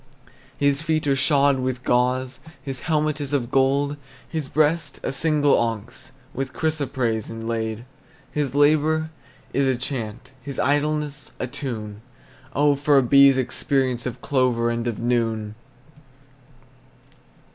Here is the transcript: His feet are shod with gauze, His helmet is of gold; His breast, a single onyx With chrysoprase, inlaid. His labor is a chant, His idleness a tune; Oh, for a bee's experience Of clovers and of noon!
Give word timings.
His 0.57 0.81
feet 0.81 1.05
are 1.05 1.15
shod 1.15 1.59
with 1.59 1.83
gauze, 1.83 2.39
His 2.63 2.79
helmet 2.79 3.21
is 3.21 3.33
of 3.33 3.51
gold; 3.51 3.97
His 4.27 4.49
breast, 4.49 4.99
a 5.03 5.11
single 5.11 5.55
onyx 5.55 6.13
With 6.33 6.53
chrysoprase, 6.53 7.29
inlaid. 7.29 7.85
His 8.31 8.55
labor 8.55 9.11
is 9.53 9.67
a 9.67 9.75
chant, 9.75 10.31
His 10.41 10.57
idleness 10.57 11.33
a 11.39 11.45
tune; 11.45 12.01
Oh, 12.55 12.73
for 12.75 12.97
a 12.97 13.03
bee's 13.03 13.37
experience 13.37 14.07
Of 14.07 14.21
clovers 14.21 14.73
and 14.73 14.87
of 14.87 14.99
noon! 14.99 15.53